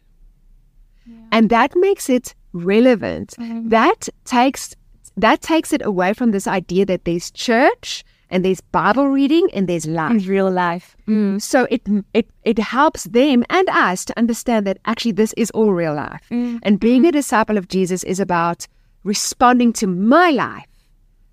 [1.05, 1.15] Yeah.
[1.31, 3.33] And that makes it relevant.
[3.39, 3.69] Mm.
[3.69, 4.75] That takes
[5.15, 9.67] that takes it away from this idea that there's church and there's Bible reading and
[9.67, 10.11] there's life.
[10.11, 10.95] And real life.
[11.07, 11.41] Mm.
[11.41, 11.81] So it
[12.13, 16.21] it it helps them and us to understand that actually this is all real life.
[16.29, 16.59] Mm.
[16.61, 18.67] And being a disciple of Jesus is about
[19.03, 20.67] responding to my life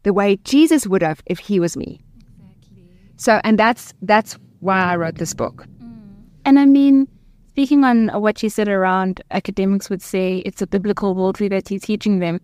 [0.05, 2.01] the way Jesus would have if he was me.
[3.17, 5.67] So, and that's that's why I wrote this book.
[5.83, 6.15] Mm.
[6.45, 7.09] And I mean,
[7.51, 11.81] speaking on what you said around academics would say it's a biblical worldview that you're
[11.81, 12.41] teaching them.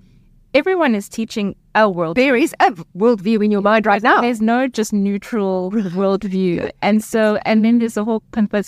[0.52, 2.16] Everyone is teaching a world.
[2.16, 4.20] There is a worldview in your mind right now.
[4.20, 8.22] There's no just neutral worldview, and so and then there's a whole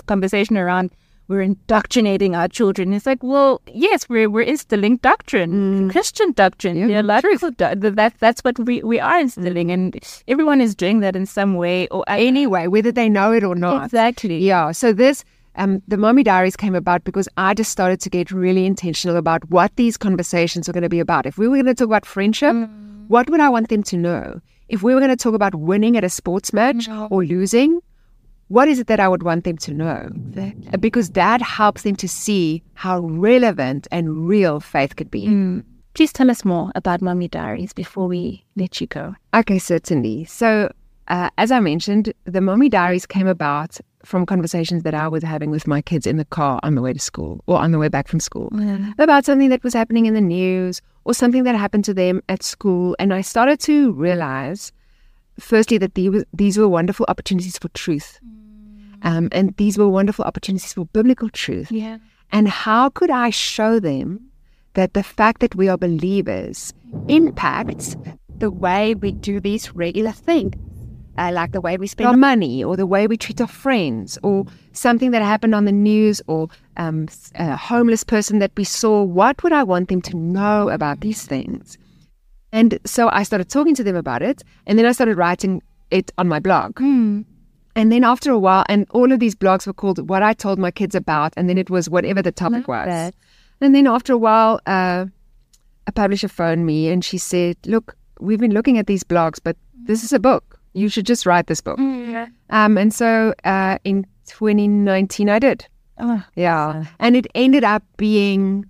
[0.07, 0.93] conversation around
[1.29, 2.93] we're indoctrinating our children.
[2.93, 5.91] It's like, well, yes, we're we're instilling doctrine, mm.
[5.91, 7.95] Christian doctrine, yeah, theological doctrine.
[7.95, 9.75] That that's what we, we are instilling, mm.
[9.75, 12.21] and everyone is doing that in some way or other.
[12.21, 13.85] anyway, whether they know it or not.
[13.85, 14.39] Exactly.
[14.39, 14.73] Yeah.
[14.73, 15.25] So this.
[15.55, 19.45] Um, the Mommy Diaries came about because I just started to get really intentional about
[19.51, 21.27] what these conversations are going to be about.
[21.27, 23.07] If we were going to talk about friendship, mm.
[23.09, 24.41] what would I want them to know?
[24.71, 27.07] If we were going to talk about winning at a sports match no.
[27.11, 27.83] or losing,
[28.53, 30.11] what is it that I would want them to know?
[30.29, 30.79] Exactly.
[30.79, 35.27] Because that helps them to see how relevant and real faith could be.
[35.27, 35.65] Mm.
[35.95, 39.15] Please tell us more about Mommy Diaries before we let you go.
[39.35, 40.27] Okay, certainly.
[40.27, 40.71] So,
[41.09, 45.51] uh, as I mentioned, the Mommy Diaries came about from conversations that I was having
[45.51, 47.89] with my kids in the car on the way to school or on the way
[47.89, 48.93] back from school mm.
[48.99, 52.43] about something that was happening in the news or something that happened to them at
[52.43, 52.97] school.
[52.99, 54.73] And I started to realize,
[55.43, 55.95] firstly, that
[56.33, 58.19] these were wonderful opportunities for truth.
[58.25, 58.43] Mm
[59.03, 61.71] um, and these were wonderful opportunities for biblical truth.
[61.71, 61.99] Yeah.
[62.31, 64.29] And how could I show them
[64.75, 66.73] that the fact that we are believers
[67.09, 67.97] impacts
[68.39, 70.55] the way we do these regular things?
[71.19, 74.19] Uh, like the way we spend our money or the way we treat our friends
[74.23, 79.03] or something that happened on the news or um, a homeless person that we saw.
[79.03, 81.77] What would I want them to know about these things?
[82.53, 84.43] And so I started talking to them about it.
[84.67, 86.75] And then I started writing it on my blog.
[86.77, 87.25] Mm.
[87.75, 90.59] And then after a while, and all of these blogs were called What I Told
[90.59, 91.33] My Kids About.
[91.37, 92.87] And then it was whatever the topic was.
[92.87, 93.15] that.
[93.63, 95.07] And then after a while, uh,
[95.87, 99.57] a publisher phoned me and she said, Look, we've been looking at these blogs, but
[99.75, 100.61] this is a book.
[100.75, 101.79] You should just write this book.
[101.79, 102.31] Mm.
[102.51, 105.67] Um, and so uh, in 2019, I did.
[105.99, 106.85] Oh, Yeah.
[106.99, 108.65] And it ended up being,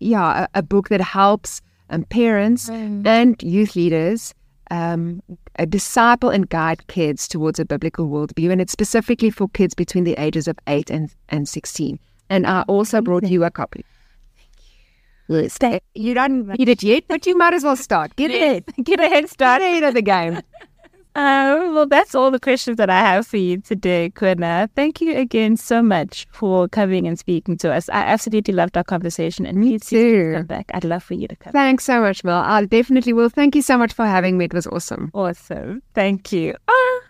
[0.00, 1.62] yeah, a, a book that helps
[1.92, 3.06] um, parents Mm.
[3.06, 4.34] and youth leaders
[4.70, 5.22] um,
[5.58, 8.50] uh, disciple and guide kids towards a biblical worldview.
[8.50, 11.98] And it's specifically for kids between the ages of 8 and, and 16.
[12.30, 13.84] And I also brought you a copy.
[15.28, 15.58] Yes.
[15.58, 18.16] Thank You don't read it yet, but you might as well start.
[18.16, 18.64] Get it.
[18.84, 19.60] Get a head start.
[19.60, 20.40] Get ahead of the game.
[21.14, 24.70] Um, well, that's all the questions that I have for you today, Kona.
[24.74, 27.88] Thank you again so much for coming and speaking to us.
[27.90, 30.32] I absolutely loved our conversation, and Me too.
[30.36, 30.70] come back.
[30.72, 31.52] I'd love for you to come.
[31.52, 32.38] Thanks so much, Mel.
[32.38, 33.28] I definitely will.
[33.28, 34.46] Thank you so much for having me.
[34.46, 35.10] It was awesome.
[35.12, 35.82] Awesome.
[35.94, 36.54] Thank you.
[36.66, 37.00] Ah,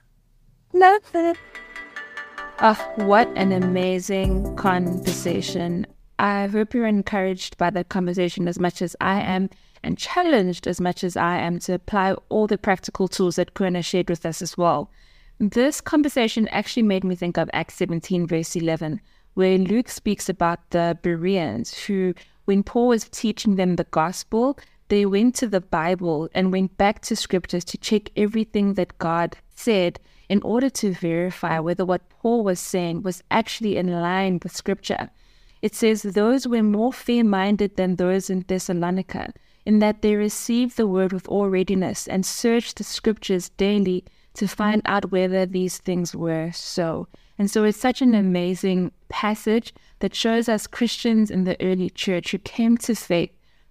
[0.72, 1.36] love it.
[2.60, 5.86] Oh, what an amazing conversation.
[6.18, 9.48] I hope you're encouraged by the conversation as much as I am
[9.82, 13.82] and challenged as much as I am to apply all the practical tools that Kona
[13.82, 14.90] shared with us as well.
[15.38, 19.00] This conversation actually made me think of Acts 17, verse 11,
[19.34, 22.14] where Luke speaks about the Bereans who,
[22.44, 24.58] when Paul was teaching them the gospel,
[24.88, 29.38] they went to the Bible and went back to scriptures to check everything that God
[29.54, 34.54] said in order to verify whether what Paul was saying was actually in line with
[34.54, 35.10] scripture.
[35.62, 39.32] It says, Those were more fair minded than those in Thessalonica,
[39.64, 44.04] in that they received the word with all readiness and searched the scriptures daily
[44.34, 47.06] to find out whether these things were so.
[47.38, 52.30] And so it's such an amazing passage that shows us Christians in the early church
[52.30, 53.30] who came to faith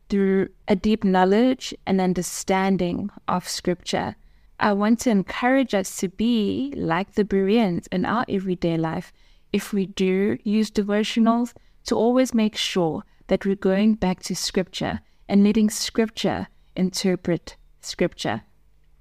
[0.09, 4.15] through a deep knowledge and understanding of scripture.
[4.59, 9.11] I want to encourage us to be like the Bereans in our everyday life.
[9.51, 11.53] If we do use devotionals,
[11.85, 15.01] to always make sure that we're going back to scripture
[15.31, 18.41] and letting scripture interpret scripture.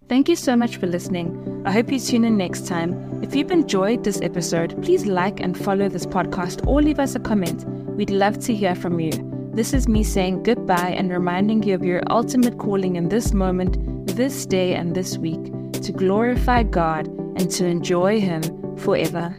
[0.08, 1.62] Thank you so much for listening.
[1.66, 3.20] I hope you tune in next time.
[3.22, 7.20] If you've enjoyed this episode, please like and follow this podcast or leave us a
[7.20, 7.64] comment.
[7.96, 9.12] We'd love to hear from you.
[9.54, 14.06] This is me saying goodbye and reminding you of your ultimate calling in this moment,
[14.06, 18.42] this day, and this week to glorify God and to enjoy Him
[18.76, 19.36] forever.